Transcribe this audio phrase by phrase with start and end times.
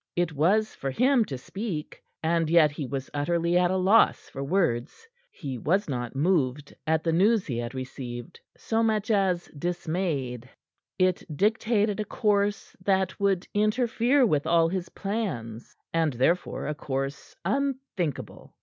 [0.15, 4.43] It was for him to speak, and yet he was utterly at a loss for
[4.43, 5.07] words.
[5.29, 10.49] He was not moved at the news he had received, so much as dismayed.
[10.97, 17.35] It dictated a course that would interfere with all his plans, and therefore a course
[17.45, 18.55] unthinkable.